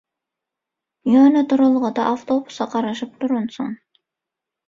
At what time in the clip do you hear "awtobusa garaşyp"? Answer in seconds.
2.13-3.11